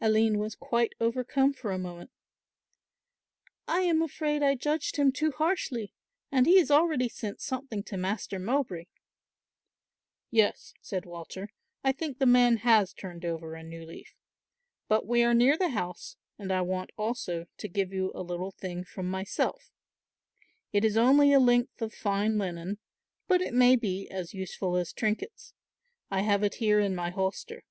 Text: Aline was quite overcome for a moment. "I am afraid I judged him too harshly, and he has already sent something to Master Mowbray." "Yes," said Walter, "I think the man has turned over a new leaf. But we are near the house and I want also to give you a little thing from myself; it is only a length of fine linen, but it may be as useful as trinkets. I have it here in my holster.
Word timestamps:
Aline 0.00 0.40
was 0.40 0.56
quite 0.56 0.92
overcome 1.00 1.52
for 1.52 1.70
a 1.70 1.78
moment. 1.78 2.10
"I 3.68 3.82
am 3.82 4.02
afraid 4.02 4.42
I 4.42 4.56
judged 4.56 4.96
him 4.96 5.12
too 5.12 5.30
harshly, 5.30 5.94
and 6.32 6.46
he 6.46 6.58
has 6.58 6.68
already 6.68 7.08
sent 7.08 7.40
something 7.40 7.84
to 7.84 7.96
Master 7.96 8.40
Mowbray." 8.40 8.86
"Yes," 10.32 10.74
said 10.82 11.06
Walter, 11.06 11.50
"I 11.84 11.92
think 11.92 12.18
the 12.18 12.26
man 12.26 12.56
has 12.56 12.92
turned 12.92 13.24
over 13.24 13.54
a 13.54 13.62
new 13.62 13.86
leaf. 13.86 14.16
But 14.88 15.06
we 15.06 15.22
are 15.22 15.32
near 15.32 15.56
the 15.56 15.68
house 15.68 16.16
and 16.40 16.50
I 16.50 16.60
want 16.62 16.90
also 16.96 17.46
to 17.58 17.68
give 17.68 17.92
you 17.92 18.10
a 18.16 18.20
little 18.24 18.50
thing 18.50 18.82
from 18.82 19.08
myself; 19.08 19.70
it 20.72 20.84
is 20.84 20.96
only 20.96 21.32
a 21.32 21.38
length 21.38 21.80
of 21.80 21.94
fine 21.94 22.36
linen, 22.36 22.78
but 23.28 23.40
it 23.40 23.54
may 23.54 23.76
be 23.76 24.08
as 24.10 24.34
useful 24.34 24.74
as 24.76 24.92
trinkets. 24.92 25.54
I 26.10 26.22
have 26.22 26.42
it 26.42 26.54
here 26.56 26.80
in 26.80 26.96
my 26.96 27.10
holster. 27.10 27.62